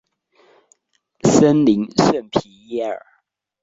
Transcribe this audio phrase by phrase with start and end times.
[1.25, 3.05] 森林圣皮耶尔。